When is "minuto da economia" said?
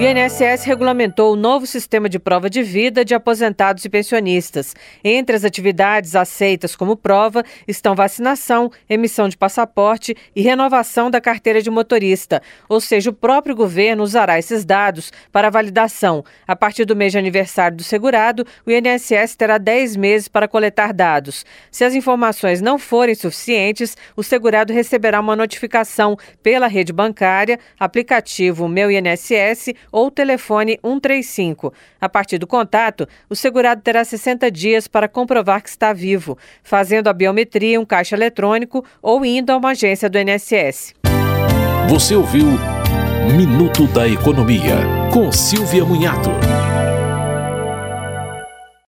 43.36-44.76